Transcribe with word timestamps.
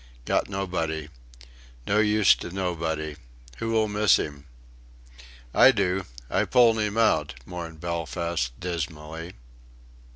Got 0.25 0.49
nobody. 0.49 1.09
No 1.85 1.99
use 1.99 2.33
to 2.37 2.49
nobody. 2.49 3.17
Who 3.57 3.69
will 3.69 3.87
miss 3.87 4.15
him?" 4.17 4.45
"I 5.53 5.69
do 5.71 6.07
I 6.27 6.43
pulled 6.45 6.79
him 6.79 6.97
out," 6.97 7.35
mourned 7.45 7.81
Belfast 7.81 8.51
dismally. 8.59 9.33